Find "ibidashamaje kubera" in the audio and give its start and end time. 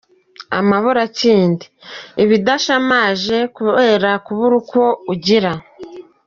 2.23-4.09